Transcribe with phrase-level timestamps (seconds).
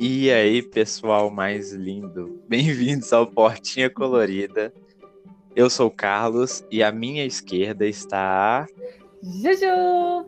[0.00, 4.72] E aí, pessoal mais lindo, bem-vindos ao Portinha Colorida.
[5.56, 8.64] Eu sou o Carlos e à minha esquerda está
[9.20, 10.24] Juju!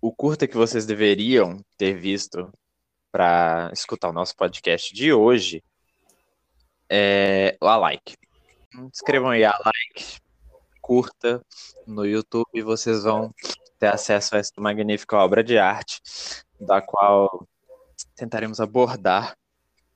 [0.00, 2.52] O curta que vocês deveriam ter visto
[3.12, 5.62] para escutar o nosso podcast de hoje
[6.88, 8.16] é o A Like.
[8.92, 10.18] Escrevam aí a like,
[10.80, 11.40] curta
[11.86, 13.32] no YouTube e vocês vão
[13.80, 16.00] ter acesso a essa magnífica obra de arte,
[16.60, 17.48] da qual
[18.14, 19.34] tentaremos abordar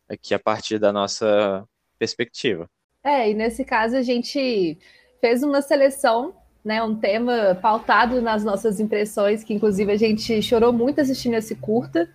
[0.09, 2.69] aqui a partir da nossa perspectiva.
[3.03, 4.79] É, e nesse caso a gente
[5.21, 6.35] fez uma seleção,
[6.65, 11.55] né, um tema pautado nas nossas impressões, que inclusive a gente chorou muito assistindo esse
[11.55, 12.09] curta.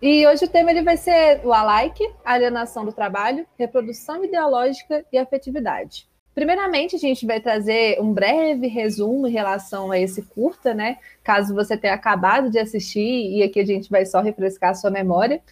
[0.00, 5.18] E hoje o tema ele vai ser o alike, alienação do trabalho, reprodução ideológica e
[5.18, 6.08] afetividade.
[6.34, 10.96] Primeiramente, a gente vai trazer um breve resumo em relação a esse curta, né?
[11.22, 14.90] Caso você tenha acabado de assistir e aqui a gente vai só refrescar a sua
[14.90, 15.42] memória.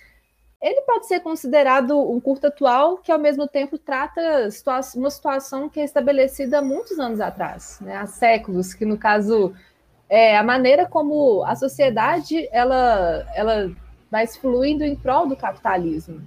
[0.60, 4.48] Ele pode ser considerado um curta atual que, ao mesmo tempo, trata
[4.94, 7.96] uma situação que é estabelecida há muitos anos atrás, né?
[7.96, 9.54] há séculos, que, no caso,
[10.08, 13.70] é a maneira como a sociedade ela, ela
[14.10, 16.20] vai fluindo em prol do capitalismo.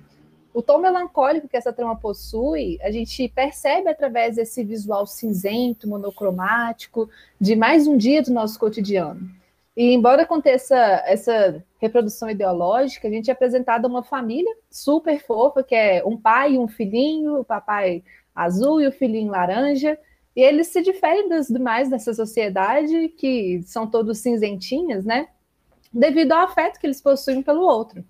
[0.54, 7.10] O tom melancólico que essa trama possui, a gente percebe através desse visual cinzento, monocromático,
[7.42, 9.28] de mais um dia do nosso cotidiano.
[9.76, 10.76] E embora aconteça
[11.08, 16.54] essa reprodução ideológica, a gente é apresentado uma família super fofa, que é um pai
[16.54, 18.04] e um filhinho, o papai
[18.36, 19.98] azul e o filhinho laranja,
[20.36, 25.30] e eles se diferem dos demais dessa sociedade, que são todos cinzentinhas, né?
[25.92, 28.04] Devido ao afeto que eles possuem pelo outro.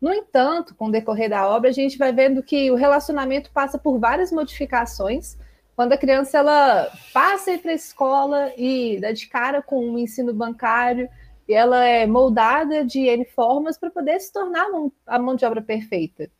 [0.00, 3.76] No entanto, com o decorrer da obra, a gente vai vendo que o relacionamento passa
[3.76, 5.36] por várias modificações.
[5.74, 10.32] Quando a criança ela passa para a escola e dá de cara com o ensino
[10.32, 11.08] bancário,
[11.48, 14.66] e ela é moldada de N formas para poder se tornar
[15.06, 16.30] a mão de obra perfeita.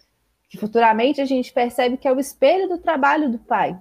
[0.49, 3.79] Que futuramente a gente percebe que é o espelho do trabalho do pai.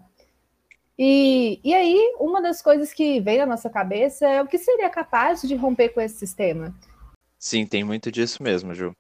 [0.98, 4.90] E, e aí, uma das coisas que vem na nossa cabeça é o que seria
[4.90, 6.74] capaz de romper com esse sistema.
[7.38, 8.94] Sim, tem muito disso mesmo, Ju.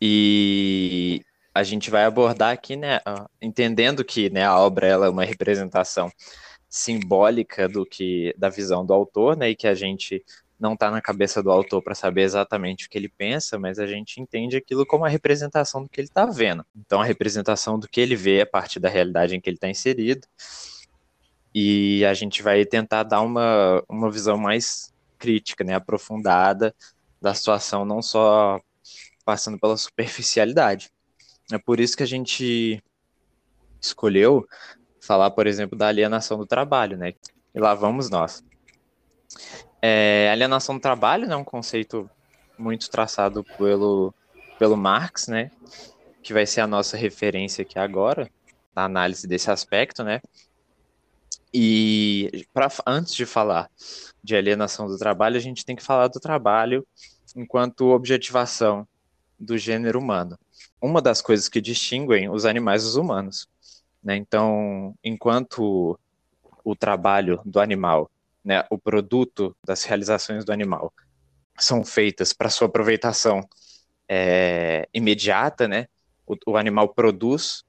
[0.00, 1.22] E
[1.54, 3.00] a gente vai abordar aqui, né,
[3.40, 6.10] entendendo que né, a obra ela é uma representação
[6.68, 10.24] simbólica do que da visão do autor, né, e que a gente
[10.58, 13.86] não está na cabeça do autor para saber exatamente o que ele pensa, mas a
[13.86, 16.64] gente entende aquilo como a representação do que ele está vendo.
[16.74, 19.68] Então, a representação do que ele vê a partir da realidade em que ele está
[19.68, 20.26] inserido.
[21.54, 26.74] E a gente vai tentar dar uma, uma visão mais crítica, né, aprofundada
[27.20, 28.60] da situação, não só
[29.24, 30.90] passando pela superficialidade.
[31.52, 32.82] É por isso que a gente
[33.80, 34.46] escolheu
[35.00, 37.12] falar, por exemplo, da alienação do trabalho, né?
[37.54, 38.42] E lá vamos nós.
[39.82, 42.08] É, alienação do trabalho né, é um conceito
[42.58, 44.14] muito traçado pelo,
[44.58, 45.50] pelo Marx, né?
[46.22, 48.30] Que vai ser a nossa referência aqui agora,
[48.74, 50.22] na análise desse aspecto, né?
[51.52, 53.70] E pra, antes de falar
[54.22, 56.84] de alienação do trabalho, a gente tem que falar do trabalho
[57.36, 58.88] enquanto objetivação
[59.38, 60.38] do gênero humano.
[60.80, 63.48] Uma das coisas que distinguem os animais dos humanos.
[64.02, 64.16] Né?
[64.16, 65.98] Então, enquanto
[66.62, 68.10] o trabalho do animal,
[68.44, 70.92] né, o produto das realizações do animal,
[71.58, 73.46] são feitas para sua aproveitação
[74.08, 75.86] é, imediata, né?
[76.26, 77.64] O, o animal produz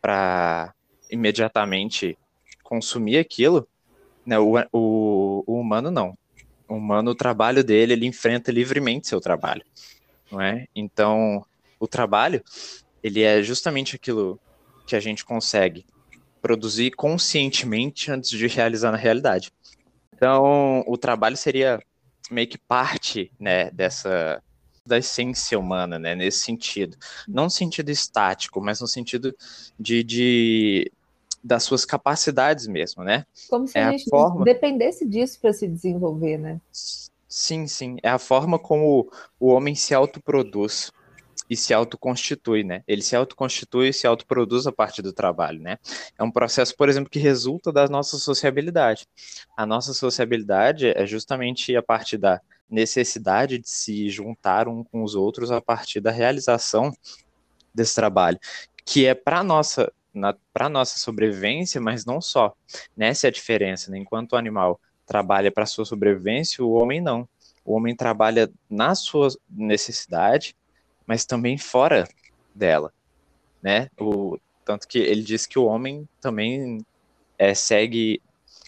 [0.00, 0.74] para
[1.10, 2.18] imediatamente
[2.62, 3.66] consumir aquilo,
[4.24, 4.38] né?
[4.38, 6.16] O, o, o humano não.
[6.68, 9.64] O humano, o trabalho dele, ele enfrenta livremente seu trabalho
[10.30, 10.66] não é?
[10.74, 11.44] Então,
[11.78, 12.42] o trabalho,
[13.02, 14.38] ele é justamente aquilo
[14.86, 15.84] que a gente consegue
[16.40, 19.52] produzir conscientemente antes de realizar na realidade.
[20.14, 21.80] Então, o trabalho seria
[22.30, 24.42] meio que parte, né, dessa
[24.84, 26.96] da essência humana, né, nesse sentido.
[27.26, 29.34] Não no sentido estático, mas no sentido
[29.78, 30.92] de, de
[31.42, 33.24] das suas capacidades mesmo, né?
[33.48, 34.44] Como se é a gente forma...
[34.44, 36.60] dependesse disso para se desenvolver, né?
[37.38, 37.98] Sim, sim.
[38.02, 40.90] É a forma como o homem se autoproduz
[41.50, 42.82] e se autoconstitui, né?
[42.88, 45.76] Ele se autoconstitui e se autoproduz a partir do trabalho, né?
[46.18, 49.06] É um processo, por exemplo, que resulta da nossa sociabilidade.
[49.54, 52.40] A nossa sociabilidade é justamente a partir da
[52.70, 56.90] necessidade de se juntar um com os outros a partir da realização
[57.74, 58.38] desse trabalho,
[58.82, 59.92] que é para nossa
[60.54, 62.54] para nossa sobrevivência, mas não só.
[62.96, 63.98] Nessa é a diferença, né?
[63.98, 67.28] Enquanto o animal trabalha para sua sobrevivência, o homem não.
[67.64, 70.56] O homem trabalha na sua necessidade,
[71.06, 72.08] mas também fora
[72.54, 72.92] dela,
[73.62, 73.88] né?
[73.98, 76.84] O, tanto que ele diz que o homem também
[77.38, 78.20] é, segue,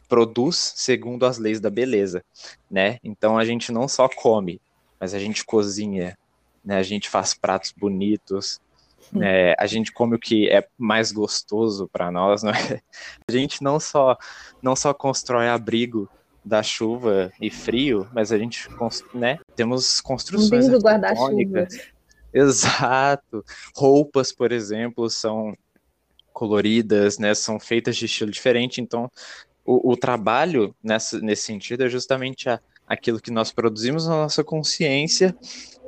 [0.08, 2.24] produz segundo as leis da beleza,
[2.70, 2.98] né?
[3.04, 4.60] Então a gente não só come
[5.00, 6.16] mas a gente cozinha,
[6.64, 6.76] né?
[6.76, 8.60] A gente faz pratos bonitos,
[9.12, 9.54] né?
[9.58, 12.80] A gente come o que é mais gostoso para nós, não é?
[13.28, 14.16] A gente não só
[14.60, 16.08] não só constrói abrigo
[16.44, 18.68] da chuva e frio, mas a gente,
[19.12, 19.38] né?
[19.54, 21.66] Temos construções guarda-chuva.
[22.32, 23.44] Exato.
[23.74, 25.56] Roupas, por exemplo, são
[26.32, 27.34] coloridas, né?
[27.34, 29.10] São feitas de estilo diferente, então
[29.64, 34.42] o, o trabalho nessa, nesse sentido é justamente a, aquilo que nós produzimos na nossa
[34.42, 35.36] consciência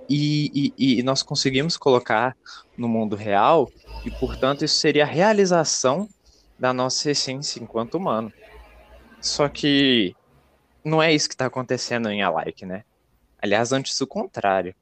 [0.08, 2.36] e, e, e, nós conseguimos colocar
[2.76, 3.70] no mundo real,
[4.04, 6.08] e portanto isso seria a realização
[6.58, 8.32] da nossa essência enquanto humano.
[9.20, 10.14] Só que
[10.84, 12.84] não é isso que está acontecendo em Alike, né?
[13.40, 14.74] Aliás, antes do contrário.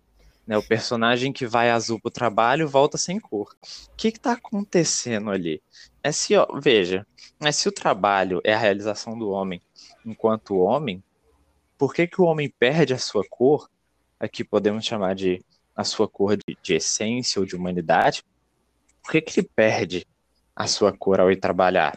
[0.46, 0.56] Né?
[0.56, 3.54] O personagem que vai azul pro trabalho volta sem cor.
[3.92, 5.62] O que está acontecendo ali?
[6.02, 7.06] É se, ó, veja,
[7.40, 9.60] é se o trabalho é a realização do homem
[10.04, 11.02] enquanto homem,
[11.76, 13.70] por que, que o homem perde a sua cor?
[14.18, 15.44] Aqui podemos chamar de
[15.76, 18.24] a sua cor de, de essência ou de humanidade.
[19.02, 20.06] Por que, que ele perde
[20.58, 21.94] a sua cor ao ir trabalhar?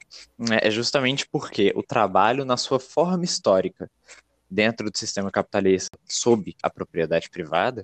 [0.61, 3.89] É justamente porque o trabalho, na sua forma histórica,
[4.47, 7.83] dentro do sistema capitalista, sob a propriedade privada,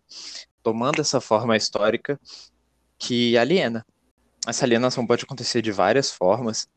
[0.61, 2.19] tomando essa forma histórica
[2.95, 3.83] que aliena.
[4.47, 6.69] Essa alienação pode acontecer de várias formas,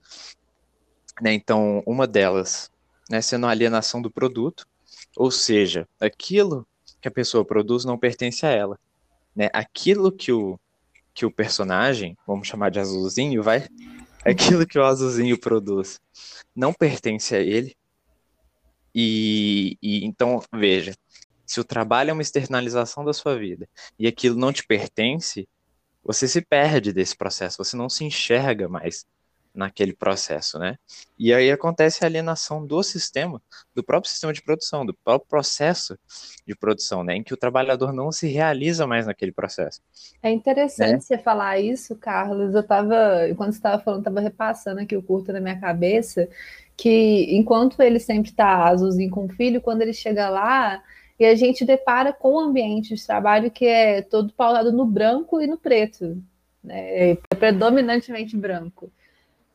[1.21, 1.35] né?
[1.35, 2.71] Então, uma delas,
[3.11, 4.67] né, sendo a alienação do produto,
[5.15, 6.67] ou seja, aquilo
[7.03, 8.79] que a pessoa produz não pertence a ela,
[9.37, 9.51] né?
[9.53, 10.59] Aquilo que o
[11.15, 13.67] que o personagem, vamos chamar de azulzinho, vai,
[14.25, 16.01] aquilo que o azulzinho produz
[16.55, 17.77] não pertence a ele.
[18.95, 20.95] E, e então, veja,
[21.47, 23.69] se o trabalho é uma externalização da sua vida
[23.99, 25.49] e aquilo não te pertence,
[26.03, 29.07] você se perde desse processo, você não se enxerga mais
[29.55, 30.77] naquele processo, né?
[31.19, 33.43] E aí acontece a alienação do sistema,
[33.75, 35.99] do próprio sistema de produção, do próprio processo
[36.47, 37.17] de produção, né?
[37.17, 39.81] Em que o trabalhador não se realiza mais naquele processo.
[40.23, 41.01] É interessante né?
[41.01, 42.55] você falar isso, Carlos.
[42.55, 46.29] Eu estava, enquanto você estava falando, estava repassando aqui o curto na minha cabeça,
[46.77, 50.83] que enquanto ele sempre está azulzinho com o filho, quando ele chega lá,
[51.19, 55.41] e a gente depara com um ambiente de trabalho que é todo pautado no branco
[55.41, 56.17] e no preto,
[56.65, 57.11] né?
[57.11, 58.91] é predominantemente branco.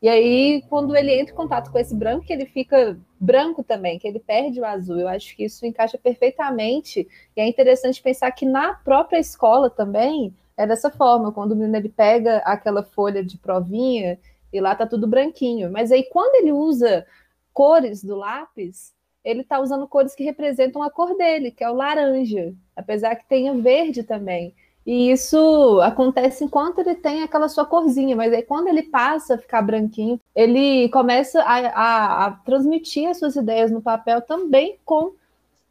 [0.06, 3.98] E aí, quando ele entra em contato com esse branco, que ele fica branco também,
[3.98, 5.00] que ele perde o azul.
[5.00, 7.08] Eu acho que isso encaixa perfeitamente.
[7.36, 11.32] E é interessante pensar que na própria escola também é dessa forma.
[11.32, 14.16] Quando o menino ele pega aquela folha de provinha
[14.52, 15.72] e lá tá tudo branquinho.
[15.72, 17.04] Mas aí, quando ele usa
[17.52, 18.94] cores do lápis,
[19.24, 23.28] ele está usando cores que representam a cor dele, que é o laranja, apesar que
[23.28, 24.54] tenha verde também.
[24.86, 29.38] E isso acontece enquanto ele tem aquela sua corzinha, mas aí quando ele passa a
[29.38, 35.12] ficar branquinho, ele começa a, a, a transmitir as suas ideias no papel também com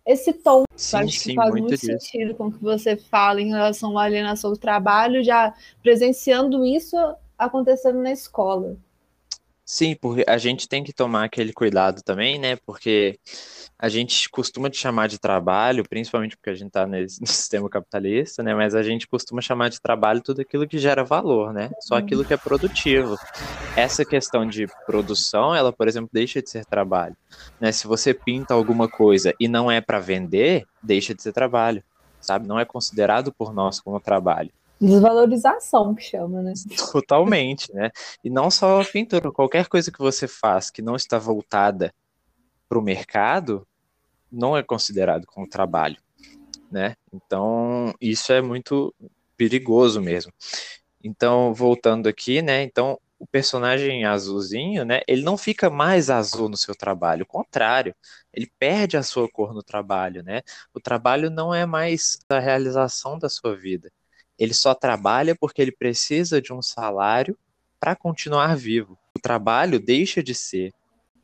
[0.05, 0.65] esse tom.
[0.75, 3.97] Sim, acho sim, que faz muito, muito sentido com o que você fala em relação
[3.97, 6.97] à alienação do trabalho, já presenciando isso
[7.37, 8.75] acontecendo na escola.
[9.65, 12.55] Sim, porque a gente tem que tomar aquele cuidado também, né?
[12.67, 13.19] Porque
[13.79, 16.95] a gente costuma te chamar de trabalho, principalmente porque a gente está no
[17.25, 18.53] sistema capitalista, né?
[18.53, 21.71] Mas a gente costuma chamar de trabalho tudo aquilo que gera valor, né?
[21.81, 23.17] Só aquilo que é produtivo.
[23.75, 27.17] Essa questão de produção, ela, por exemplo, deixa de ser trabalho.
[27.59, 27.71] Né?
[27.71, 31.83] Se você pinta alguma coisa e não é para vender, deixa de ser trabalho,
[32.21, 32.47] sabe?
[32.47, 34.51] Não é considerado por nós como trabalho.
[34.79, 36.53] Desvalorização que chama, né?
[36.91, 37.91] Totalmente, né?
[38.23, 41.93] E não só a pintura, qualquer coisa que você faz que não está voltada
[42.67, 43.65] para o mercado
[44.31, 45.97] não é considerado como trabalho,
[46.69, 46.95] né?
[47.13, 48.93] Então, isso é muito
[49.37, 50.33] perigoso mesmo.
[51.01, 52.63] Então, voltando aqui, né?
[52.63, 55.01] Então, o personagem azulzinho, né?
[55.07, 57.95] Ele não fica mais azul no seu trabalho, o contrário,
[58.33, 60.41] ele perde a sua cor no trabalho, né?
[60.73, 63.89] O trabalho não é mais a realização da sua vida
[64.37, 67.37] ele só trabalha porque ele precisa de um salário
[67.79, 68.97] para continuar vivo.
[69.15, 70.73] O trabalho deixa de ser.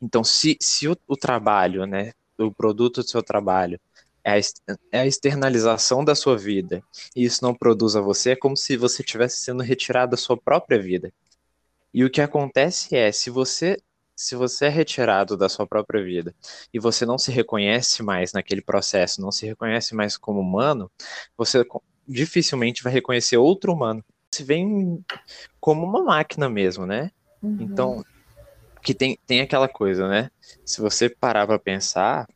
[0.00, 3.80] Então, se, se o, o trabalho, né, o produto do seu trabalho,
[4.24, 4.40] é a,
[4.92, 6.82] é externalização da sua vida
[7.14, 10.36] e isso não produz a você, é como se você estivesse sendo retirado da sua
[10.36, 11.12] própria vida.
[11.92, 13.76] E o que acontece é, se você
[14.14, 16.34] se você é retirado da sua própria vida
[16.72, 20.90] e você não se reconhece mais naquele processo, não se reconhece mais como humano,
[21.36, 21.66] você
[22.06, 24.04] dificilmente vai reconhecer outro humano.
[24.30, 25.04] Se vem
[25.60, 27.10] como uma máquina mesmo, né?
[27.42, 27.58] Uhum.
[27.60, 28.04] Então,
[28.82, 30.30] que tem, tem aquela coisa, né?
[30.64, 32.26] Se você parar para pensar,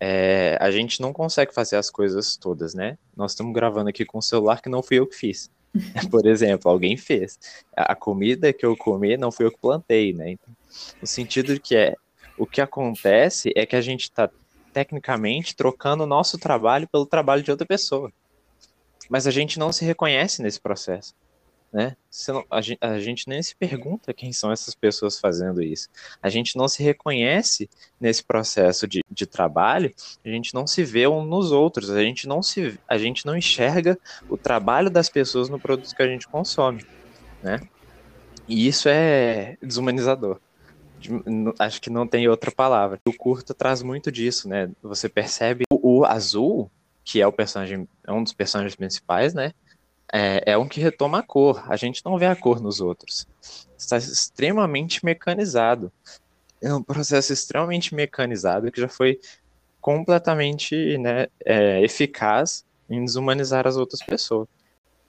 [0.00, 2.98] é, a gente não consegue fazer as coisas todas, né?
[3.16, 5.50] Nós estamos gravando aqui com o celular que não fui eu que fiz.
[6.10, 7.38] Por exemplo, alguém fez.
[7.76, 10.30] A comida que eu comi não fui eu que plantei, né?
[10.30, 10.54] Então,
[11.00, 11.94] no sentido que é
[12.36, 14.28] o que acontece é que a gente está
[14.72, 18.12] tecnicamente trocando o nosso trabalho pelo trabalho de outra pessoa.
[19.08, 21.14] Mas a gente não se reconhece nesse processo
[21.74, 21.96] né?
[22.28, 25.88] Não, a, gente, a, gente, nem se pergunta quem são essas pessoas fazendo isso.
[26.22, 27.68] A gente não se reconhece
[28.00, 29.92] nesse processo de, de trabalho,
[30.24, 33.36] a gente não se vê um nos outros, a gente não se a gente não
[33.36, 36.86] enxerga o trabalho das pessoas no produto que a gente consome,
[37.42, 37.60] né?
[38.46, 40.38] E isso é desumanizador.
[41.58, 43.00] Acho que não tem outra palavra.
[43.04, 44.70] O curto traz muito disso, né?
[44.80, 46.70] Você percebe o, o azul,
[47.02, 49.52] que é o personagem, é um dos personagens principais, né?
[50.12, 51.64] é, é um que retoma a cor.
[51.68, 53.26] A gente não vê a cor nos outros.
[53.76, 55.92] Está extremamente mecanizado.
[56.62, 59.18] É um processo extremamente mecanizado que já foi
[59.80, 64.46] completamente né, é, eficaz em desumanizar as outras pessoas.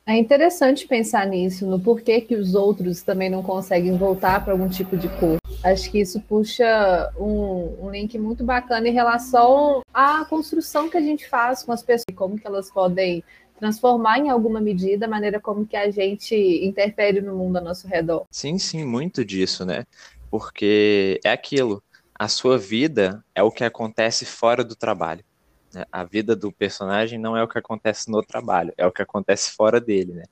[0.08, 4.70] É interessante pensar nisso, no porquê que os outros também não conseguem voltar para algum
[4.70, 5.38] tipo de cor.
[5.66, 11.02] Acho que isso puxa um, um, link muito bacana em relação à construção que a
[11.02, 13.24] gente faz com as pessoas, como que elas podem
[13.60, 17.88] transformar em alguma medida a maneira como que a gente interfere no mundo ao nosso
[17.88, 18.26] redor.
[18.30, 19.86] Sim, sim, muito disso, né?
[20.30, 21.82] Porque é aquilo,
[22.14, 25.26] a sua vida é o que acontece fora do trabalho.
[25.74, 25.84] Né?
[25.92, 29.52] A vida do personagem não é o que acontece no trabalho, é o que acontece
[29.54, 30.26] fora dele, né?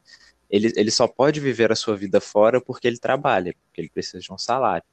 [0.48, 4.20] Ele, ele só pode viver a sua vida fora porque ele trabalha, porque ele precisa
[4.20, 4.86] de um salário.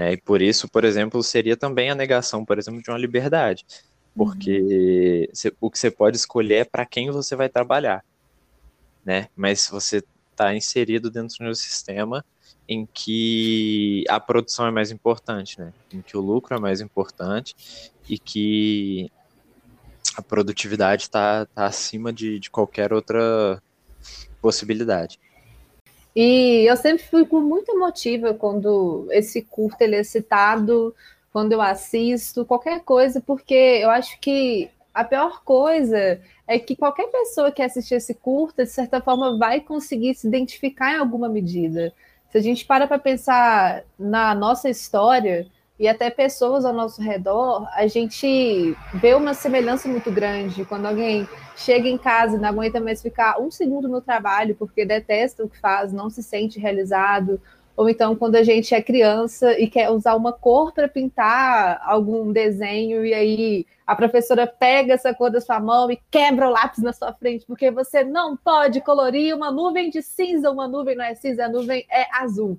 [0.00, 0.14] Né?
[0.14, 3.66] E por isso, por exemplo, seria também a negação, por exemplo, de uma liberdade
[4.14, 5.50] porque uhum.
[5.60, 8.04] o que você pode escolher é para quem você vai trabalhar,
[9.04, 9.28] né?
[9.36, 12.24] Mas você está inserido dentro de um sistema
[12.68, 15.72] em que a produção é mais importante, né?
[15.92, 17.54] Em que o lucro é mais importante
[18.08, 19.10] e que
[20.16, 23.62] a produtividade está tá acima de, de qualquer outra
[24.40, 25.18] possibilidade.
[26.14, 30.94] E eu sempre fico muito emotiva quando esse curto ele é citado
[31.32, 37.06] quando eu assisto, qualquer coisa, porque eu acho que a pior coisa é que qualquer
[37.06, 41.92] pessoa que assistir esse curta, de certa forma, vai conseguir se identificar em alguma medida.
[42.30, 45.46] Se a gente para para pensar na nossa história
[45.80, 50.62] e até pessoas ao nosso redor, a gente vê uma semelhança muito grande.
[50.66, 54.84] Quando alguém chega em casa e não aguenta mais ficar um segundo no trabalho porque
[54.84, 57.40] detesta o que faz, não se sente realizado,
[57.74, 62.30] ou então quando a gente é criança e quer usar uma cor para pintar algum
[62.30, 66.82] desenho, e aí a professora pega essa cor da sua mão e quebra o lápis
[66.82, 71.06] na sua frente, porque você não pode colorir uma nuvem de cinza, uma nuvem não
[71.06, 72.58] é cinza, a nuvem é azul.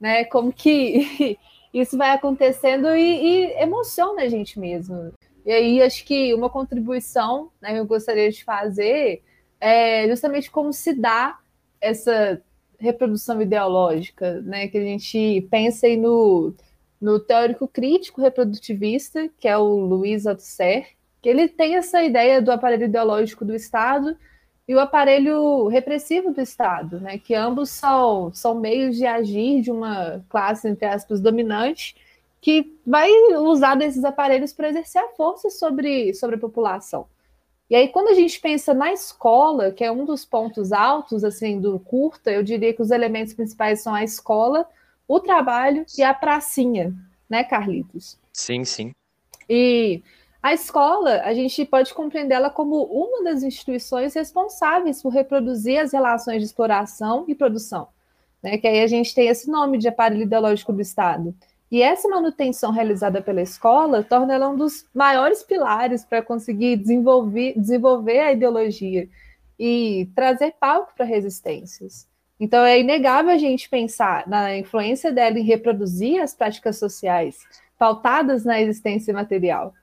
[0.00, 0.24] Né?
[0.24, 1.38] Como que
[1.80, 5.12] isso vai acontecendo e, e emociona a gente mesmo.
[5.44, 9.22] E aí acho que uma contribuição né, que eu gostaria de fazer
[9.60, 11.38] é justamente como se dá
[11.80, 12.42] essa
[12.78, 14.68] reprodução ideológica, né?
[14.68, 16.54] Que a gente pensa aí no,
[17.00, 20.88] no teórico crítico reprodutivista, que é o Luiz Althusser,
[21.22, 24.16] que ele tem essa ideia do aparelho ideológico do Estado
[24.68, 27.18] e o aparelho repressivo do Estado, né?
[27.18, 31.94] Que ambos são, são meios de agir de uma classe, entre aspas, dominante,
[32.40, 37.06] que vai usar desses aparelhos para exercer a força sobre, sobre a população.
[37.68, 41.60] E aí, quando a gente pensa na escola, que é um dos pontos altos assim
[41.60, 44.68] do curta, eu diria que os elementos principais são a escola,
[45.08, 46.94] o trabalho e a pracinha,
[47.28, 48.18] né, Carlitos?
[48.32, 48.92] Sim, sim.
[49.48, 50.02] E
[50.46, 56.38] a escola, a gente pode compreendê-la como uma das instituições responsáveis por reproduzir as relações
[56.38, 57.88] de exploração e produção,
[58.40, 58.56] né?
[58.56, 61.34] Que aí a gente tem esse nome de aparelho ideológico do Estado.
[61.68, 67.54] E essa manutenção realizada pela escola torna ela um dos maiores pilares para conseguir desenvolver,
[67.56, 69.08] desenvolver a ideologia
[69.58, 72.06] e trazer palco para resistências.
[72.38, 77.36] Então é inegável a gente pensar na influência dela em reproduzir as práticas sociais
[77.76, 79.74] pautadas na existência material.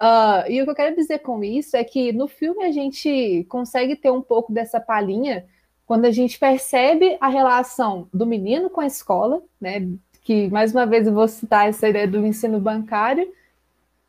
[0.00, 3.44] Uh, e o que eu quero dizer com isso é que no filme a gente
[3.48, 5.44] consegue ter um pouco dessa palhinha
[5.84, 9.88] quando a gente percebe a relação do menino com a escola, né,
[10.22, 13.32] que, mais uma vez, eu vou citar essa ideia do ensino bancário,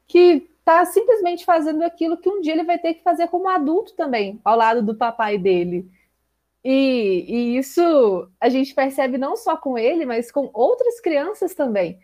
[0.06, 3.94] que está simplesmente fazendo aquilo que um dia ele vai ter que fazer como adulto
[3.94, 5.90] também, ao lado do papai dele.
[6.62, 11.98] E, e isso a gente percebe não só com ele, mas com outras crianças também.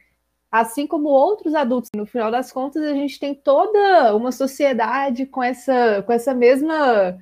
[0.55, 1.89] Assim como outros adultos.
[1.93, 7.19] No final das contas, a gente tem toda uma sociedade com essa, com essa mesma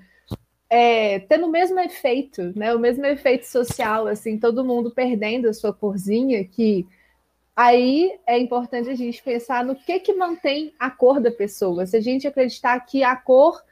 [0.70, 2.76] é, tendo o mesmo efeito, né?
[2.76, 6.86] O mesmo efeito social, assim, todo mundo perdendo a sua corzinha, que
[7.56, 11.88] aí é importante a gente pensar no que que mantém a cor da pessoa.
[11.88, 13.64] Se a gente acreditar que a cor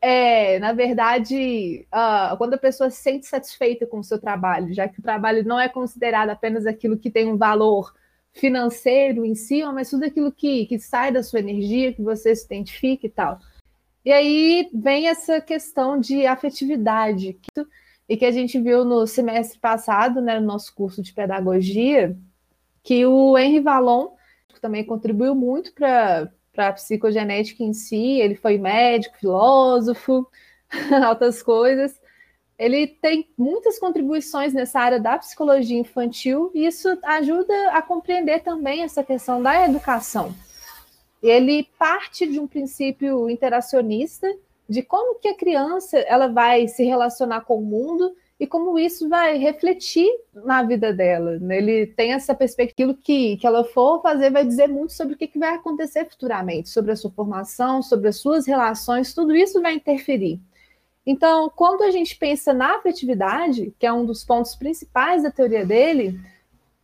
[0.00, 4.88] é, na verdade, uh, quando a pessoa se sente satisfeita com o seu trabalho, já
[4.88, 7.92] que o trabalho não é considerado apenas aquilo que tem um valor
[8.32, 12.44] financeiro em si, mas tudo aquilo que, que sai da sua energia, que você se
[12.44, 13.38] identifica e tal.
[14.04, 17.38] E aí vem essa questão de afetividade,
[18.08, 22.16] e que a gente viu no semestre passado, né, no nosso curso de pedagogia,
[22.82, 24.08] que o Henry Vallon
[24.60, 30.28] também contribuiu muito para a psicogenética em si, ele foi médico, filósofo,
[31.04, 32.00] altas coisas.
[32.60, 38.82] Ele tem muitas contribuições nessa área da psicologia infantil e isso ajuda a compreender também
[38.82, 40.34] essa questão da educação.
[41.22, 44.30] Ele parte de um princípio interacionista
[44.68, 49.08] de como que a criança ela vai se relacionar com o mundo e como isso
[49.08, 51.38] vai refletir na vida dela.
[51.38, 51.56] Né?
[51.56, 55.26] Ele tem essa perspectiva que, que ela for fazer vai dizer muito sobre o que,
[55.26, 59.74] que vai acontecer futuramente, sobre a sua formação, sobre as suas relações, tudo isso vai
[59.74, 60.38] interferir.
[61.06, 65.64] Então, quando a gente pensa na afetividade, que é um dos pontos principais da teoria
[65.64, 66.20] dele,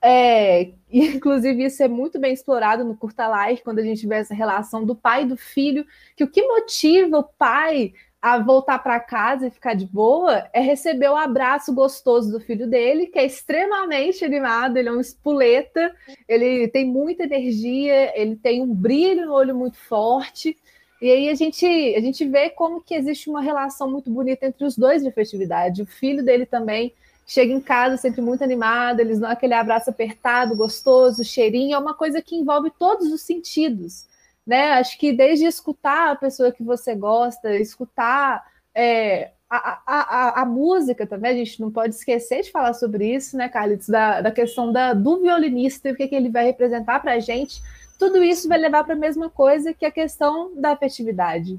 [0.02, 4.34] é, inclusive isso é muito bem explorado no Curta Life, quando a gente vê essa
[4.34, 8.98] relação do pai e do filho, que o que motiva o pai a voltar para
[8.98, 13.24] casa e ficar de boa é receber o abraço gostoso do filho dele, que é
[13.24, 15.94] extremamente animado, ele é um espuleta,
[16.26, 20.56] ele tem muita energia, ele tem um brilho no olho muito forte.
[21.00, 24.64] E aí a gente, a gente vê como que existe uma relação muito bonita entre
[24.64, 25.82] os dois de festividade.
[25.82, 26.92] O filho dele também
[27.26, 31.92] chega em casa sempre muito animado, eles dão aquele abraço apertado, gostoso, cheirinho, é uma
[31.92, 34.06] coisa que envolve todos os sentidos
[34.46, 34.74] né?
[34.74, 41.06] Acho que desde escutar a pessoa que você gosta, escutar é, a, a, a, música
[41.06, 43.88] também, a gente não pode esquecer de falar sobre isso, né, Carlitos?
[43.88, 47.20] Da, da questão da, do violinista e o que, que ele vai representar para a
[47.20, 47.62] gente.
[47.98, 51.58] Tudo isso vai levar para a mesma coisa que a questão da afetividade.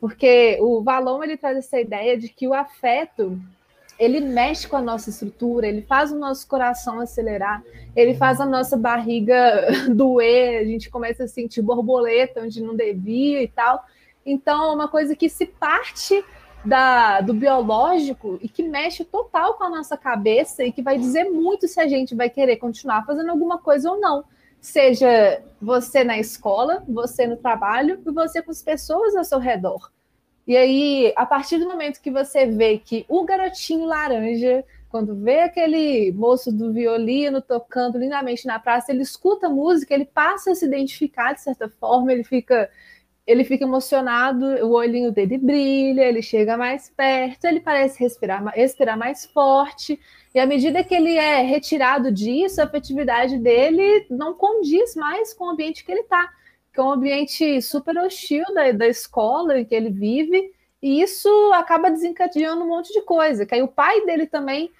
[0.00, 3.40] Porque o Valon ele traz essa ideia de que o afeto
[3.98, 7.62] ele mexe com a nossa estrutura, ele faz o nosso coração acelerar,
[7.94, 13.42] ele faz a nossa barriga doer, a gente começa a sentir borboleta onde não devia
[13.42, 13.84] e tal.
[14.26, 16.24] Então, é uma coisa que se parte
[16.64, 21.24] da, do biológico e que mexe total com a nossa cabeça e que vai dizer
[21.24, 24.24] muito se a gente vai querer continuar fazendo alguma coisa ou não.
[24.60, 29.90] Seja você na escola, você no trabalho e você com as pessoas ao seu redor.
[30.46, 35.40] E aí, a partir do momento que você vê que o garotinho laranja, quando vê
[35.40, 40.66] aquele moço do violino tocando lindamente na praça, ele escuta música, ele passa a se
[40.66, 42.70] identificar de certa forma, ele fica
[43.26, 48.98] ele fica emocionado, o olhinho dele brilha, ele chega mais perto, ele parece respirar, respirar
[48.98, 49.98] mais forte,
[50.34, 55.44] e à medida que ele é retirado disso, a afetividade dele não condiz mais com
[55.44, 56.30] o ambiente que ele está
[56.74, 61.28] que é um ambiente super hostil da, da escola em que ele vive, e isso
[61.54, 63.46] acaba desencadeando um monte de coisa.
[63.46, 64.70] Que aí o pai dele também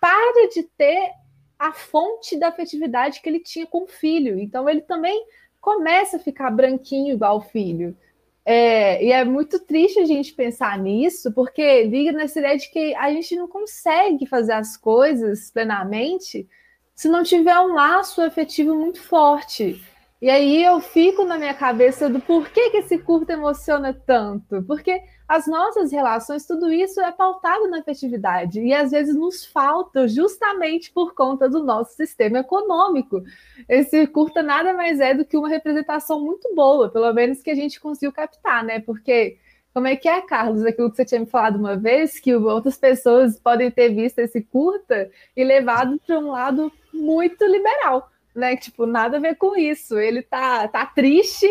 [0.00, 1.10] para de ter
[1.58, 4.38] a fonte da afetividade que ele tinha com o filho.
[4.38, 5.26] Então ele também
[5.64, 7.96] começa a ficar branquinho igual o filho.
[8.44, 12.94] É, e é muito triste a gente pensar nisso, porque liga nessa ideia de que
[12.94, 16.46] a gente não consegue fazer as coisas plenamente
[16.94, 19.82] se não tiver um laço afetivo muito forte.
[20.24, 24.62] E aí eu fico na minha cabeça do porquê que esse curto emociona tanto.
[24.62, 28.58] Porque as nossas relações, tudo isso é pautado na afetividade.
[28.58, 33.22] E às vezes nos falta justamente por conta do nosso sistema econômico.
[33.68, 37.54] Esse curta nada mais é do que uma representação muito boa, pelo menos que a
[37.54, 38.80] gente conseguiu captar, né?
[38.80, 39.36] Porque
[39.74, 40.64] como é que é, Carlos?
[40.64, 44.40] Aquilo que você tinha me falado uma vez, que outras pessoas podem ter visto esse
[44.40, 48.56] curta e levado para um lado muito liberal né?
[48.56, 49.98] Tipo, nada a ver com isso.
[49.98, 51.46] Ele tá, tá triste,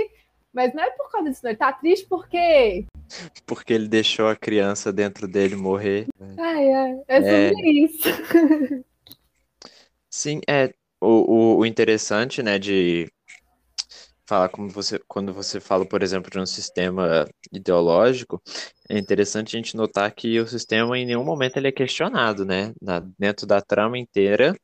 [0.53, 1.51] mas não é por causa disso, não.
[1.51, 2.85] Ele tá triste porque.
[3.45, 6.07] Porque ele deixou a criança dentro dele morrer.
[6.37, 7.71] Ai, é, é sobre é...
[7.71, 8.09] isso.
[10.09, 10.73] Sim, é.
[11.01, 13.11] O, o, o interessante, né, de
[14.25, 18.41] falar como você quando você fala, por exemplo, de um sistema ideológico,
[18.89, 22.73] é interessante a gente notar que o sistema em nenhum momento ele é questionado, né?
[22.81, 24.55] Na, dentro da trama inteira,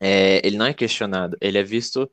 [0.00, 2.10] é, ele não é questionado, ele é visto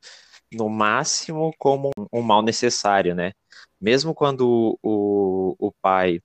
[0.52, 3.34] no máximo como um, um mal necessário, né?
[3.80, 6.22] Mesmo quando o, o, pai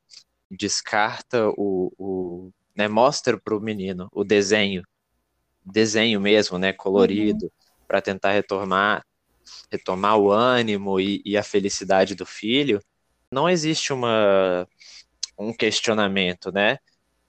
[0.51, 4.83] descarta o, o né, mostra para o menino o desenho,
[5.65, 7.51] desenho mesmo, né, colorido, uhum.
[7.87, 9.05] para tentar retomar,
[9.71, 12.81] retomar o ânimo e, e a felicidade do filho,
[13.31, 14.67] não existe uma
[15.39, 16.79] um questionamento, né?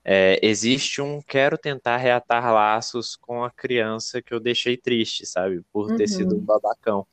[0.04, 5.62] É, existe um quero tentar reatar laços com a criança que eu deixei triste, sabe?
[5.72, 6.08] Por ter uhum.
[6.08, 7.06] sido um babacão.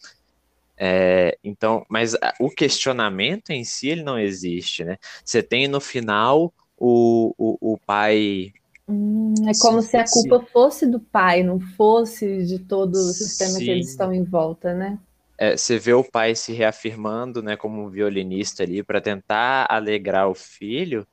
[0.77, 4.97] É, então, mas o questionamento em si ele não existe, né?
[5.23, 8.51] Você tem no final o, o, o pai.
[8.87, 13.13] Hum, é como se, se a culpa fosse do pai, não fosse de todo o
[13.13, 13.65] sistema Sim.
[13.65, 14.99] que eles estão em volta, né?
[15.41, 20.29] é, você vê o pai se reafirmando, né, como um violinista ali para tentar alegrar
[20.29, 21.07] o filho,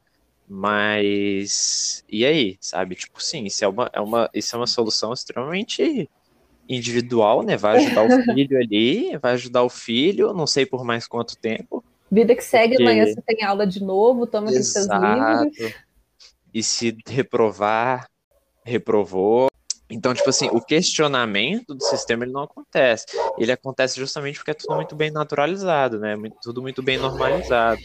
[0.49, 2.95] mas e aí, sabe?
[2.95, 6.09] Tipo, sim, isso é uma, é uma, isso é uma solução extremamente
[6.69, 7.57] individual, né?
[7.57, 11.85] Vai ajudar o filho ali, vai ajudar o filho, não sei por mais quanto tempo.
[12.11, 12.83] Vida que segue, porque...
[12.83, 15.75] amanhã você tem aula de novo, toma aqui seus livros.
[16.55, 18.09] E se reprovar,
[18.65, 19.49] reprovou.
[19.91, 23.07] Então, tipo assim, o questionamento do sistema ele não acontece.
[23.39, 26.15] Ele acontece justamente porque é tudo muito bem naturalizado, né?
[26.43, 27.81] Tudo muito bem normalizado.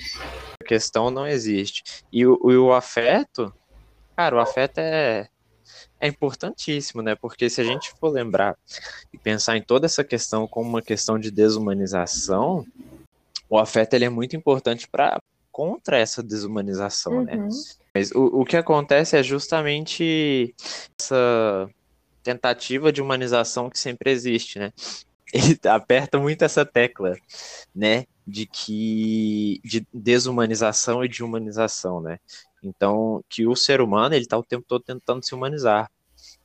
[0.63, 1.83] Questão não existe.
[2.11, 3.53] E o, o afeto,
[4.15, 5.27] cara, o afeto é,
[5.99, 7.15] é importantíssimo, né?
[7.15, 8.57] Porque se a gente for lembrar
[9.11, 12.65] e pensar em toda essa questão como uma questão de desumanização,
[13.49, 15.19] o afeto ele é muito importante para
[15.51, 17.35] contra essa desumanização, né?
[17.35, 17.43] uhum.
[17.43, 17.49] né?
[17.93, 20.55] Mas o, o que acontece é justamente
[20.99, 21.69] essa
[22.23, 24.73] tentativa de humanização que sempre existe, né?
[25.33, 27.15] Ele aperta muito essa tecla,
[27.73, 28.05] né?
[28.25, 32.19] De que de desumanização e de humanização, né?
[32.63, 35.91] Então, que o ser humano ele está o tempo todo tentando se humanizar.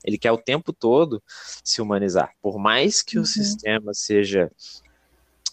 [0.03, 1.23] Ele quer o tempo todo
[1.63, 2.33] se humanizar.
[2.41, 3.23] Por mais que uhum.
[3.23, 4.51] o sistema seja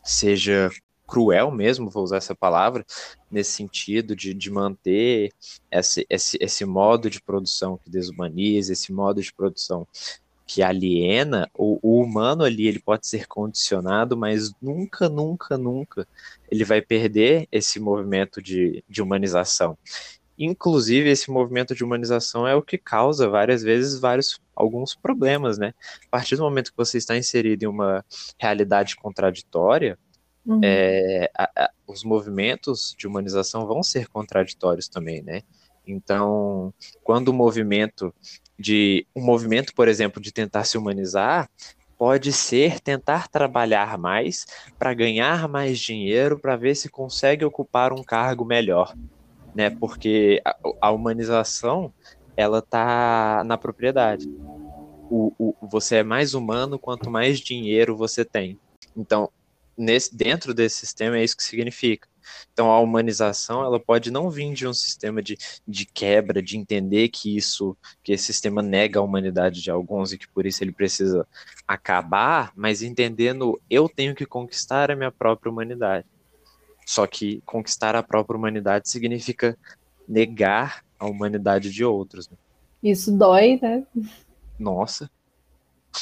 [0.03, 0.69] seja
[1.07, 2.85] cruel mesmo, vou usar essa palavra,
[3.29, 5.31] nesse sentido de, de manter
[5.69, 9.87] esse, esse, esse modo de produção que desumaniza, esse modo de produção
[10.45, 16.07] que aliena, o, o, humano ali ele pode ser condicionado, mas nunca, nunca, nunca
[16.49, 19.77] ele vai perder esse movimento de, de humanização.
[20.37, 25.73] Inclusive, esse movimento de humanização é o que causa várias vezes vários alguns problemas, né?
[26.07, 28.05] A partir do momento que você está inserido em uma
[28.37, 29.97] realidade contraditória,
[30.45, 30.61] Uhum.
[30.63, 35.41] É, a, a, os movimentos de humanização vão ser contraditórios também, né?
[35.87, 38.13] Então, quando o movimento
[38.57, 41.49] de um movimento, por exemplo, de tentar se humanizar,
[41.97, 44.45] pode ser tentar trabalhar mais
[44.77, 48.95] para ganhar mais dinheiro, para ver se consegue ocupar um cargo melhor,
[49.53, 49.69] né?
[49.69, 51.93] Porque a, a humanização
[52.35, 54.27] ela tá na propriedade.
[55.09, 58.59] O, o, você é mais humano quanto mais dinheiro você tem.
[58.95, 59.29] Então,
[59.77, 62.07] nesse, dentro desse sistema é isso que significa.
[62.53, 67.09] Então a humanização ela pode não vir de um sistema de, de quebra, de entender
[67.09, 70.71] que isso, que esse sistema nega a humanidade de alguns e que por isso ele
[70.71, 71.27] precisa
[71.67, 76.05] acabar, mas entendendo eu tenho que conquistar a minha própria humanidade.
[76.85, 79.57] Só que conquistar a própria humanidade significa
[80.07, 82.29] negar a humanidade de outros.
[82.29, 82.37] Né?
[82.83, 83.83] Isso dói, né?
[84.59, 85.09] Nossa,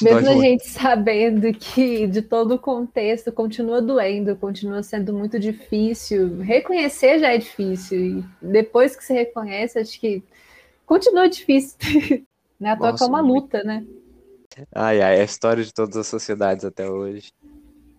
[0.02, 6.38] mesmo a gente sabendo que de todo o contexto continua doendo, continua sendo muito difícil.
[6.40, 7.98] Reconhecer já é difícil.
[8.00, 10.22] E depois que se reconhece, acho que
[10.86, 11.78] continua difícil.
[12.58, 12.70] né?
[12.70, 13.84] A toa é uma luta, né?
[14.74, 17.32] Ai, ai, é a história de todas as sociedades até hoje.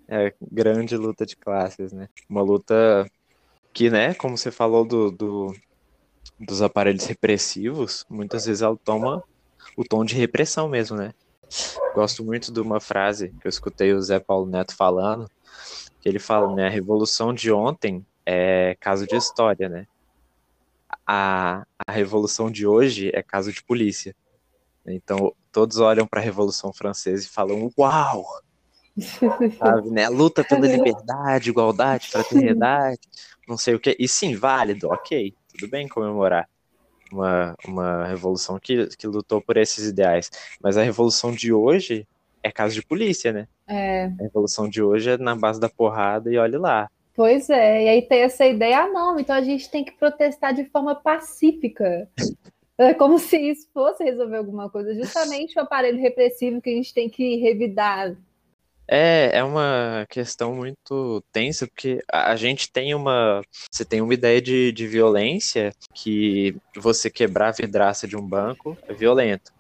[0.07, 2.07] É grande luta de classes, né?
[2.29, 3.05] Uma luta
[3.73, 5.53] que, né, como você falou do, do
[6.39, 9.23] dos aparelhos repressivos, muitas vezes ela toma
[9.77, 11.13] o tom de repressão mesmo, né?
[11.93, 15.29] Gosto muito de uma frase que eu escutei o Zé Paulo Neto falando,
[16.01, 19.87] que ele fala, né, a revolução de ontem é caso de história, né?
[21.05, 24.15] A, a revolução de hoje é caso de polícia.
[24.85, 28.25] Então, todos olham para a Revolução Francesa e falam: Uau!
[29.57, 30.09] Sabe, né?
[30.09, 33.01] Luta pela liberdade, igualdade, fraternidade,
[33.47, 33.95] não sei o que.
[33.99, 36.47] E sim, válido, ok, tudo bem comemorar
[37.11, 40.29] uma, uma revolução que, que lutou por esses ideais.
[40.61, 42.07] Mas a revolução de hoje
[42.43, 43.47] é caso de polícia, né?
[43.67, 44.05] É.
[44.19, 46.89] A revolução de hoje é na base da porrada e olhe lá.
[47.15, 50.53] Pois é, e aí tem essa ideia, ah, não, então a gente tem que protestar
[50.53, 52.09] de forma pacífica.
[52.77, 54.93] É como se isso fosse resolver alguma coisa.
[54.93, 58.17] Justamente o aparelho repressivo que a gente tem que revidar
[58.87, 63.41] é, é uma questão muito tensa, porque a gente tem uma.
[63.71, 68.77] Você tem uma ideia de, de violência que você quebrar a vidraça de um banco
[68.87, 69.51] é violento.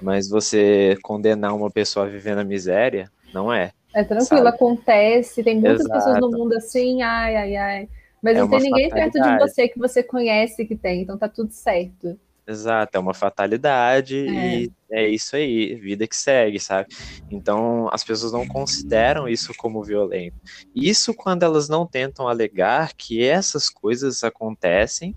[0.00, 3.72] Mas você condenar uma pessoa a viver na miséria, não é.
[3.94, 4.48] É tranquilo, sabe?
[4.48, 5.92] acontece, tem muitas Exato.
[5.92, 7.88] pessoas no mundo assim, ai, ai, ai.
[8.22, 11.28] Mas é não tem ninguém perto de você que você conhece que tem, então tá
[11.28, 12.18] tudo certo.
[12.46, 14.62] Exato, é uma fatalidade é.
[14.62, 16.88] e é isso aí, vida que segue, sabe?
[17.30, 20.36] Então as pessoas não consideram isso como violento.
[20.74, 25.16] Isso quando elas não tentam alegar que essas coisas acontecem,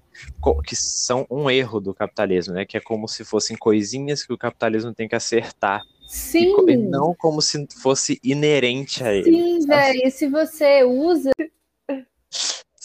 [0.65, 2.63] que são um erro do capitalismo, né?
[2.63, 5.81] Que é como se fossem coisinhas que o capitalismo tem que acertar.
[6.07, 6.55] Sim.
[6.69, 9.25] E não como se fosse inerente a ele.
[9.25, 10.01] Sim, velho.
[10.05, 11.31] E se você usa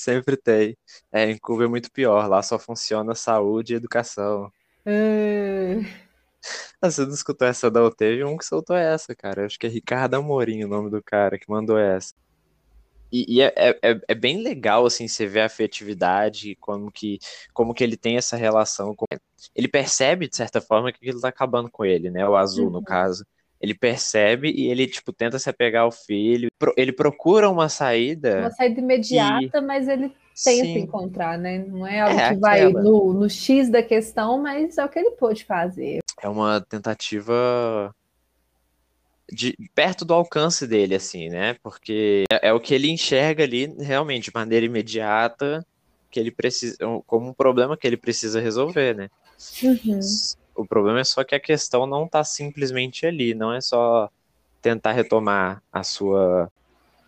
[0.00, 0.76] Sempre tem.
[1.12, 2.26] É, em Cuba é muito pior.
[2.26, 4.50] Lá só funciona saúde e educação.
[4.86, 5.84] Hum.
[6.82, 7.90] Você não escutou essa não?
[7.90, 9.44] Teve um que soltou essa, cara.
[9.44, 12.14] Acho que é Ricardo Amorim o nome do cara que mandou essa.
[13.12, 17.18] e, e é, é, é, bem legal, assim, você ver a afetividade, como que,
[17.52, 19.04] como que ele tem essa relação com...
[19.54, 22.26] Ele percebe, de certa forma, que ele tá acabando com ele, né?
[22.26, 22.72] O azul, uhum.
[22.72, 23.26] no caso.
[23.60, 26.50] Ele percebe e ele, tipo, tenta se apegar ao filho.
[26.76, 28.40] Ele procura uma saída.
[28.40, 29.60] Uma saída imediata, que...
[29.60, 30.08] mas ele
[30.42, 30.78] tenta Sim.
[30.78, 31.58] encontrar, né?
[31.58, 34.98] Não é algo é, que vai no, no X da questão, mas é o que
[34.98, 36.00] ele pôde fazer.
[36.22, 37.94] É uma tentativa
[39.32, 41.54] de perto do alcance dele, assim, né?
[41.62, 45.64] Porque é, é, o que ele enxerga ali realmente de maneira imediata,
[46.10, 49.10] que ele precisa, como um problema que ele precisa resolver, né?
[49.62, 50.00] Uhum.
[50.60, 54.10] O problema é só que a questão não está simplesmente ali, não é só
[54.60, 56.50] tentar retomar a sua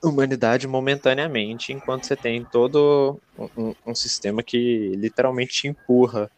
[0.02, 6.30] humanidade momentaneamente, enquanto você tem todo um, um sistema que literalmente te empurra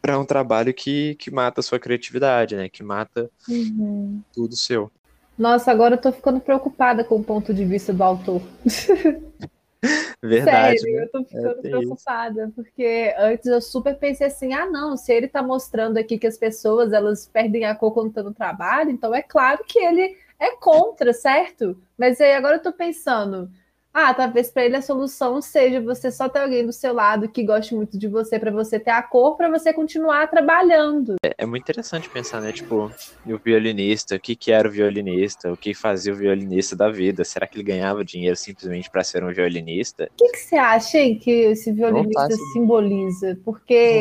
[0.00, 2.70] para um trabalho que, que mata a sua criatividade, né?
[2.70, 4.22] Que mata uhum.
[4.32, 4.90] tudo seu.
[5.36, 8.40] Nossa, agora eu tô ficando preocupada com o ponto de vista do autor.
[10.22, 10.78] Verdade.
[10.78, 11.02] Sério, né?
[11.04, 12.52] eu tô ficando é, preocupada, isso.
[12.52, 16.38] porque antes eu super pensei assim: ah, não, se ele tá mostrando aqui que as
[16.38, 20.56] pessoas elas perdem a cor quando estão no trabalho, então é claro que ele é
[20.56, 21.80] contra, certo?
[21.96, 23.50] Mas aí agora eu tô pensando,
[23.94, 27.44] ah, talvez para ele a solução seja você só ter alguém do seu lado que
[27.44, 31.14] goste muito de você, para você ter a cor, para você continuar trabalhando.
[31.24, 32.50] É, é, muito interessante pensar, né?
[32.50, 32.90] Tipo,
[33.24, 37.22] o violinista, o que, que era o violinista, o que fazia o violinista da vida?
[37.24, 40.10] Será que ele ganhava dinheiro simplesmente para ser um violinista?
[40.12, 43.38] O que, que você acha hein, que esse violinista simboliza?
[43.44, 44.00] Porque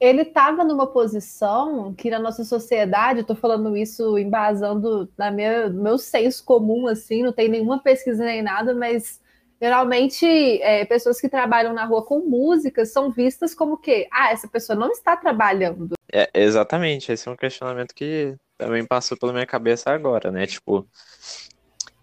[0.00, 5.98] ele estava numa posição que na nossa sociedade, estou falando isso embasando na minha, meu
[5.98, 9.20] senso comum, assim, não tem nenhuma pesquisa nem nada, mas
[9.60, 10.24] geralmente
[10.62, 14.78] é, pessoas que trabalham na rua com música são vistas como que, ah, essa pessoa
[14.78, 15.94] não está trabalhando.
[16.12, 20.46] É, exatamente, esse é um questionamento que também passou pela minha cabeça agora, né?
[20.46, 20.86] Tipo,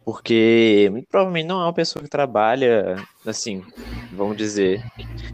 [0.05, 3.63] porque muito provavelmente não é uma pessoa que trabalha, assim,
[4.13, 4.83] vamos dizer.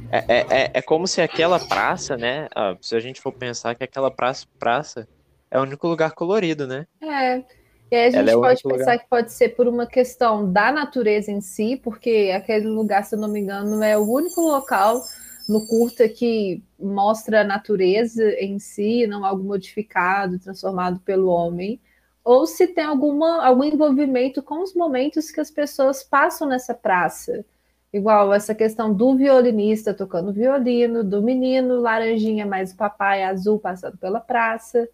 [0.09, 2.47] É, é, é, é como se aquela praça, né?
[2.55, 5.05] Ah, se a gente for pensar que aquela praça, praça
[5.51, 6.87] é o único lugar colorido, né?
[7.01, 7.43] É.
[7.91, 8.99] E aí a gente é pode pensar lugar.
[8.99, 13.19] que pode ser por uma questão da natureza em si, porque aquele lugar, se eu
[13.19, 15.01] não me engano, é o único local
[15.49, 21.77] no curta que mostra a natureza em si, não algo modificado, transformado pelo homem
[22.23, 27.45] ou se tem alguma, algum envolvimento com os momentos que as pessoas passam nessa praça.
[27.91, 33.97] Igual essa questão do violinista tocando violino, do menino laranjinha mais o papai azul passando
[33.97, 34.87] pela praça.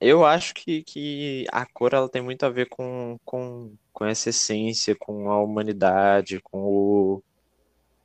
[0.00, 4.28] Eu acho que, que a cor ela tem muito a ver com, com, com essa
[4.28, 7.22] essência, com a humanidade, com o.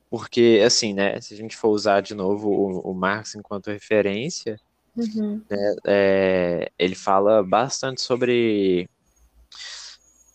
[0.09, 4.57] Porque, assim, né, se a gente for usar de novo o, o Marx enquanto referência,
[4.95, 5.41] Uhum.
[5.49, 8.89] Né, é, ele fala bastante sobre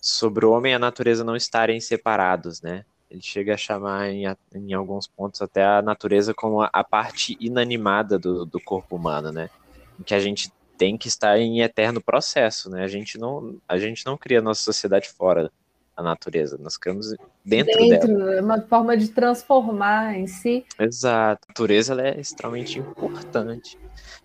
[0.01, 2.85] sobre o homem e a natureza não estarem separados, né?
[3.11, 7.37] Ele chega a chamar em, em alguns pontos até a natureza como a, a parte
[7.40, 9.51] inanimada do, do corpo humano, né?
[10.07, 12.83] Que a gente tem que estar em eterno processo, né?
[12.83, 15.53] A gente não, a gente não cria nossa sociedade fora
[16.01, 18.35] da natureza, nós criamos dentro, dentro dela.
[18.35, 20.65] É uma forma de transformar em si.
[20.79, 21.47] Exato.
[21.47, 23.79] A natureza ela é extremamente importante.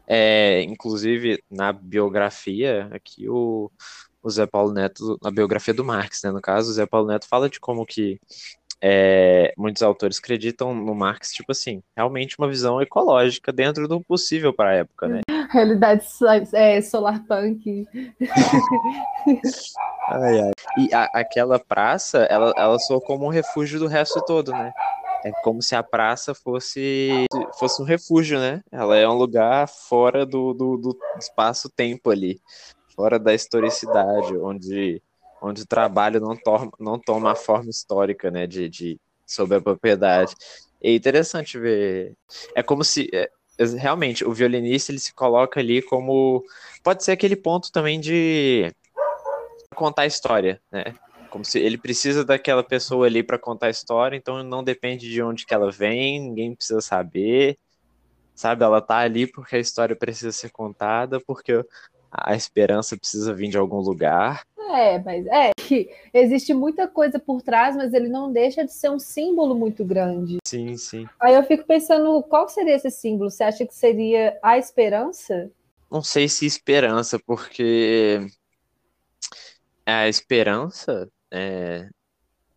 [0.08, 3.70] É, inclusive, na biografia, aqui o,
[4.24, 7.28] o Zé Paulo Neto, na biografia do Marx, né, no caso, o Zé Paulo Neto
[7.28, 8.20] fala de como que
[8.82, 14.54] é, muitos autores acreditam no Marx, tipo assim, realmente uma visão ecológica dentro do possível
[14.54, 15.22] para a época, né?
[15.50, 16.06] Realidade
[16.54, 17.86] é, solar punk.
[20.10, 20.52] ai, ai.
[20.78, 24.74] E a, aquela praça, ela, ela soa como um refúgio do resto todo, né?
[25.24, 27.26] É como se a praça fosse,
[27.58, 28.62] fosse um refúgio, né?
[28.72, 32.40] Ela é um lugar fora do, do, do espaço-tempo ali,
[32.96, 35.02] fora da historicidade, onde,
[35.42, 38.48] onde o trabalho não, toma não toma a forma histórica, né?
[38.48, 40.36] De, de, sobre a propriedade.
[40.82, 42.14] É interessante ver.
[42.56, 43.10] É como se.
[43.14, 43.30] É,
[43.78, 46.44] realmente, o violinista ele se coloca ali como.
[46.84, 48.72] Pode ser aquele ponto também de
[49.76, 50.96] contar a história, né?
[51.30, 55.22] Como se ele precisa daquela pessoa ali para contar a história, então não depende de
[55.22, 57.58] onde que ela vem, ninguém precisa saber.
[58.34, 61.64] Sabe, ela tá ali porque a história precisa ser contada, porque
[62.12, 64.46] a esperança precisa vir de algum lugar.
[64.76, 68.90] É, mas é que existe muita coisa por trás, mas ele não deixa de ser
[68.90, 70.38] um símbolo muito grande.
[70.46, 71.08] Sim, sim.
[71.20, 73.32] Aí eu fico pensando, qual seria esse símbolo?
[73.32, 75.50] Você acha que seria a esperança?
[75.90, 78.28] Não sei se esperança, porque
[79.86, 81.88] a esperança é,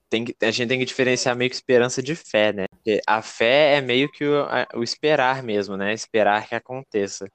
[0.09, 2.65] tem que, a gente tem que diferenciar meio que esperança de fé, né?
[2.71, 5.93] Porque a fé é meio que o, a, o esperar mesmo, né?
[5.93, 7.31] Esperar que aconteça.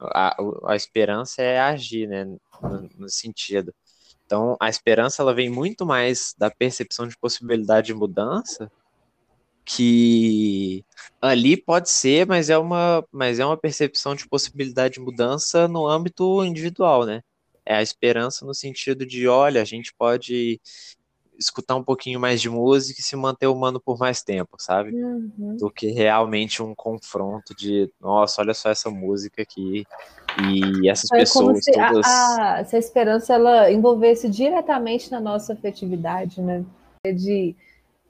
[0.00, 2.24] A, a esperança é agir, né?
[2.24, 2.38] No,
[2.96, 3.74] no, sentido.
[4.28, 8.70] Então, a esperança ela vem muito mais da percepção de possibilidade de mudança,
[9.64, 10.84] que
[11.18, 15.88] ali pode ser, mas é uma, mas é uma percepção de possibilidade de mudança no
[15.88, 17.22] âmbito individual, né?
[17.64, 20.60] É a esperança no sentido de, olha, a gente pode
[21.38, 24.92] escutar um pouquinho mais de música e se manter humano por mais tempo, sabe?
[24.92, 25.56] Uhum.
[25.56, 29.86] Do que realmente um confronto de, nossa, olha só essa música aqui
[30.42, 32.06] e essas é pessoas se todas.
[32.06, 36.64] A, a, se a esperança ela envolvesse diretamente na nossa afetividade, né?
[37.06, 37.54] De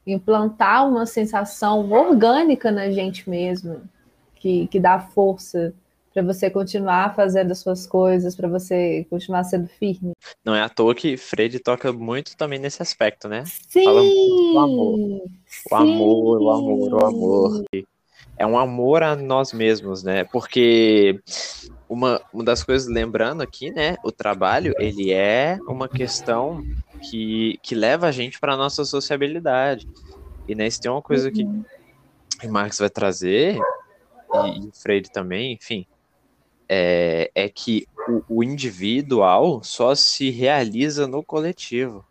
[0.06, 3.82] implantar uma sensação orgânica na gente mesmo,
[4.34, 5.74] que, que dá força
[6.18, 10.12] para você continuar fazendo as suas coisas, para você continuar sendo firme.
[10.44, 13.44] Não é à toa que Fred toca muito também nesse aspecto, né?
[13.46, 13.84] Sim!
[13.84, 15.22] Fala muito do amor.
[15.70, 17.64] O amor, o amor, o amor.
[18.36, 20.24] É um amor a nós mesmos, né?
[20.24, 21.20] Porque
[21.88, 23.96] uma, uma das coisas, lembrando aqui, né?
[24.02, 26.64] O trabalho, ele é uma questão
[27.08, 29.88] que, que leva a gente para nossa sociabilidade.
[30.48, 31.64] E né, se tem uma coisa que uhum.
[32.42, 33.56] o Marx vai trazer,
[34.34, 35.86] e, e o Freire também, enfim,
[36.68, 42.04] é, é que o, o, individual só se realiza no coletivo.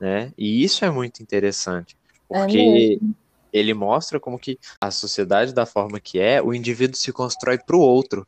[0.00, 0.32] Né?
[0.36, 1.96] E isso é muito interessante,
[2.30, 6.96] é porque é ele mostra como que a sociedade da forma que é, o indivíduo
[6.96, 8.26] se constrói para o outro.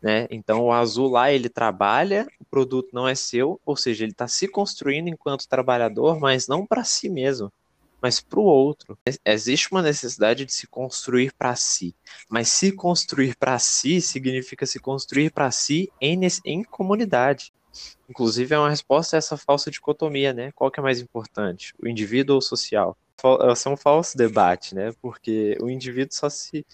[0.00, 0.26] Né?
[0.30, 4.28] Então o azul lá ele trabalha, o produto não é seu, ou seja, ele está
[4.28, 7.52] se construindo enquanto trabalhador, mas não para si mesmo
[8.00, 8.98] mas para o outro.
[9.24, 11.94] Existe uma necessidade de se construir para si,
[12.28, 17.52] mas se construir para si significa se construir para si em, em comunidade.
[18.08, 20.50] Inclusive, é uma resposta a essa falsa dicotomia, né?
[20.52, 22.96] Qual que é mais importante, o indivíduo ou o social?
[23.52, 24.92] Esse é um falso debate, né?
[25.00, 26.66] Porque o indivíduo só se,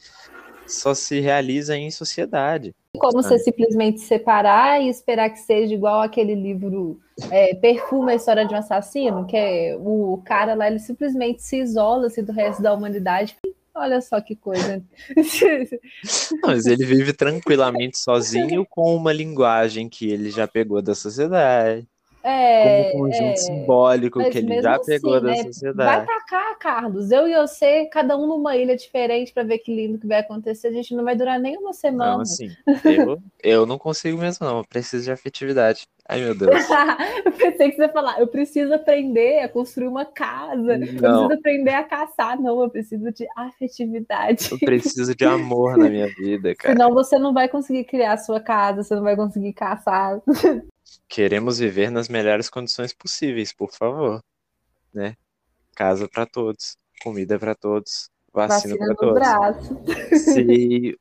[0.67, 2.75] só se realiza em sociedade.
[2.99, 6.99] Como você simplesmente separar e esperar que seja igual aquele livro
[7.31, 11.59] é, Perfume, a História de um Assassino, que é o cara lá, ele simplesmente se
[11.59, 13.37] isola assim, do resto da humanidade.
[13.75, 14.83] Olha só que coisa.
[16.43, 21.87] Não, mas ele vive tranquilamente sozinho com uma linguagem que ele já pegou da sociedade.
[22.29, 26.07] É, como conjunto é, simbólico que ele já assim, pegou da né, sociedade.
[26.07, 27.13] Vai tacar, Carlos.
[27.13, 30.67] Eu e você, cada um numa ilha diferente para ver que lindo que vai acontecer.
[30.67, 32.15] A gente não vai durar nem uma semana.
[32.15, 32.51] Não, assim,
[32.85, 34.59] eu, eu não consigo mesmo, não.
[34.59, 35.87] Eu preciso de afetividade.
[36.09, 36.51] Ai, meu Deus.
[37.25, 40.79] eu pensei que você ia falar, eu preciso aprender a construir uma casa.
[40.79, 40.85] Não.
[40.85, 42.41] Eu preciso aprender a caçar.
[42.41, 44.49] Não, eu preciso de afetividade.
[44.51, 46.75] Eu preciso de amor na minha vida, cara.
[46.75, 50.21] Senão você não vai conseguir criar a sua casa, você não vai conseguir caçar.
[51.09, 54.23] Queremos viver nas melhores condições possíveis, por favor.
[54.93, 55.17] Né?
[55.75, 59.15] Casa para todos, comida para todos, vacina, vacina para todos.
[59.15, 59.85] Braço.
[60.19, 60.99] Se...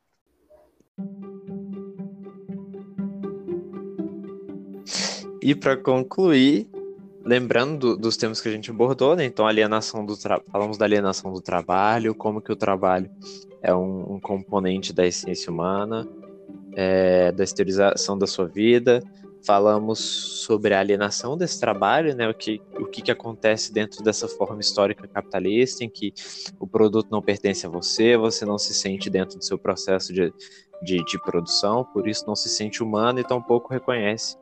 [5.42, 6.68] E para concluir,
[7.24, 9.26] lembrando do, dos temas que a gente abordou, né?
[9.26, 10.16] Então, alienação do
[10.52, 13.10] falamos da alienação do trabalho, como que o trabalho
[13.62, 16.08] é um, um componente da essência humana,
[16.74, 19.04] é, da esterilização da sua vida,
[19.46, 24.28] falamos sobre a alienação desse trabalho, né, o, que, o que, que acontece dentro dessa
[24.28, 26.14] forma histórica capitalista, em que
[26.60, 30.34] o produto não pertence a você, você não se sente dentro do seu processo de,
[30.82, 34.38] de, de produção, por isso não se sente humano e tampouco reconhece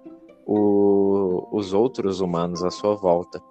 [0.45, 3.41] o, os outros humanos à sua volta,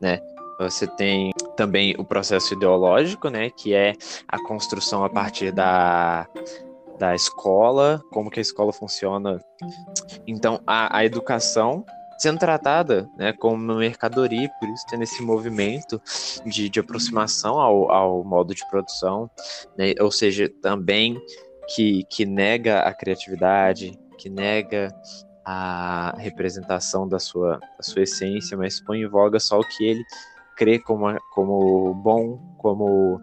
[0.00, 0.20] né?
[0.58, 3.94] Você tem também o processo ideológico, né, que é
[4.28, 6.28] a construção a partir da
[6.98, 9.40] da escola, como que a escola funciona.
[10.26, 11.84] Então, a, a educação
[12.18, 16.00] sendo tratada né, como uma mercadoria, por isso tendo esse movimento
[16.46, 19.30] de, de aproximação ao, ao modo de produção,
[19.76, 21.20] né, ou seja, também
[21.74, 24.94] que, que nega a criatividade, que nega
[25.44, 30.04] a representação da sua, da sua essência, mas põe em voga só o que ele
[30.56, 33.20] crê como, como bom, como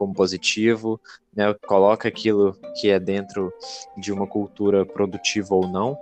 [0.00, 0.98] como positivo,
[1.36, 1.54] né?
[1.66, 3.52] Coloca aquilo que é dentro
[3.98, 5.94] de uma cultura produtiva ou não.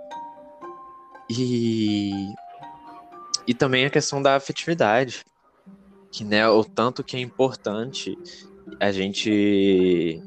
[1.29, 2.33] E
[3.45, 5.25] e também a questão da afetividade,
[6.11, 8.17] que né, o tanto que é importante
[8.79, 10.21] a gente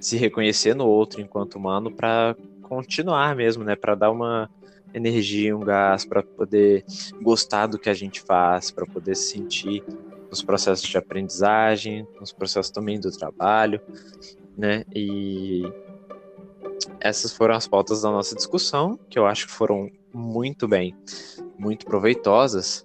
[0.00, 4.48] se reconhecer no outro enquanto humano para continuar mesmo, né, para dar uma
[4.94, 6.84] energia, um gás, para poder
[7.20, 9.84] gostar do que a gente faz, para poder se sentir
[10.30, 13.80] nos processos de aprendizagem, nos processos também do trabalho,
[14.56, 14.84] né?
[14.94, 15.62] E
[17.00, 20.94] essas foram as pautas da nossa discussão, que eu acho que foram muito bem,
[21.58, 22.84] muito proveitosas.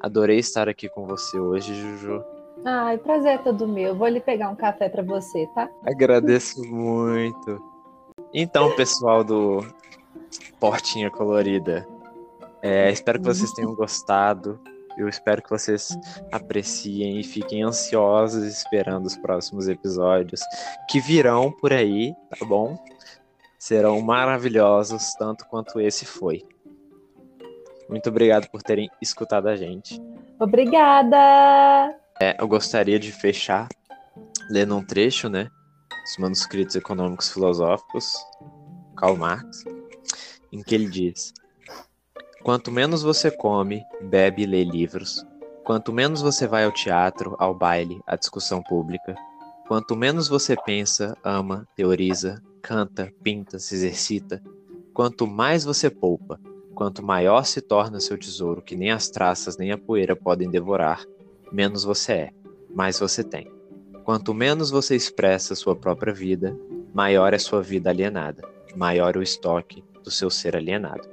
[0.00, 2.22] Adorei estar aqui com você hoje, Juju.
[2.64, 3.96] Ai, prazer é todo meu.
[3.96, 5.68] Vou lhe pegar um café para você, tá?
[5.84, 7.60] Agradeço muito.
[8.32, 9.64] Então, pessoal do
[10.60, 11.86] Portinha Colorida,
[12.62, 14.60] É, espero que vocês tenham gostado.
[14.96, 15.96] Eu espero que vocês
[16.30, 20.40] apreciem e fiquem ansiosos esperando os próximos episódios
[20.88, 22.76] que virão por aí, tá bom?
[23.58, 26.44] Serão maravilhosos, tanto quanto esse foi.
[27.88, 30.00] Muito obrigado por terem escutado a gente.
[30.38, 31.94] Obrigada!
[32.20, 33.68] É, eu gostaria de fechar
[34.50, 35.48] lendo um trecho, né?
[36.04, 38.14] Dos manuscritos econômicos filosóficos,
[38.96, 39.64] Karl Marx,
[40.52, 41.32] em que ele diz:
[42.42, 45.24] Quanto menos você come, bebe e lê livros,
[45.62, 49.14] quanto menos você vai ao teatro, ao baile, à discussão pública,
[49.68, 54.42] quanto menos você pensa, ama, teoriza, canta, pinta, se exercita,
[54.92, 56.40] quanto mais você poupa,
[56.74, 61.04] quanto maior se torna seu tesouro que nem as traças nem a poeira podem devorar,
[61.52, 62.30] menos você é,
[62.74, 63.46] mais você tem.
[64.02, 66.58] Quanto menos você expressa sua própria vida,
[66.92, 68.42] maior é sua vida alienada,
[68.74, 71.08] maior o estoque do seu ser alienado.